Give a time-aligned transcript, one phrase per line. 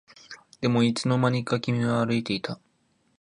[0.61, 2.59] でもいつの間にか君は歩いていた